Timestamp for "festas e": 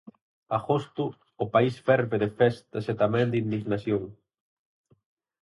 2.39-2.93